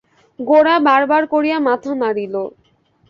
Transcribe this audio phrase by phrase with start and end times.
[0.39, 2.35] গোরা বার বার করিয়া মাথা নাড়িল।